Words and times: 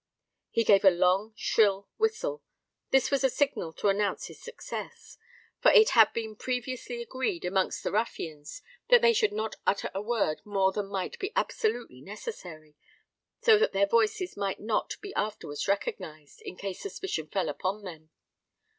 He 0.49 0.63
gave 0.63 0.83
a 0.83 0.89
long 0.89 1.31
shrill 1.37 1.87
whistle: 1.99 2.41
this 2.89 3.11
was 3.11 3.23
a 3.23 3.29
signal 3.29 3.71
to 3.73 3.87
announce 3.87 4.25
his 4.25 4.41
success; 4.41 5.19
for 5.61 5.69
it 5.69 5.91
had 5.91 6.11
been 6.11 6.35
previously 6.35 7.03
agreed 7.03 7.45
amongst 7.45 7.83
the 7.83 7.91
ruffians 7.91 8.63
that 8.89 9.03
they 9.03 9.13
should 9.13 9.31
not 9.31 9.57
utter 9.67 9.91
a 9.93 10.01
word 10.01 10.41
more 10.43 10.71
than 10.71 10.87
might 10.87 11.19
be 11.19 11.31
absolutely 11.35 12.01
necessary, 12.01 12.75
so 13.41 13.59
that 13.59 13.73
their 13.73 13.85
voices 13.85 14.35
might 14.35 14.59
not 14.59 14.95
be 15.01 15.13
afterwards 15.13 15.67
recognised, 15.67 16.41
in 16.41 16.55
case 16.55 16.81
suspicion 16.81 17.27
fell 17.27 17.47
upon 17.47 17.83
them. 17.83 18.09